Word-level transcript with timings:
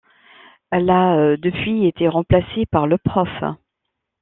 Elle 0.71 0.89
a 0.89 1.37
depuis 1.37 1.85
été 1.85 2.07
remplacé 2.07 2.65
par 2.65 2.87
le 2.87 2.97
Prof. 2.97 3.29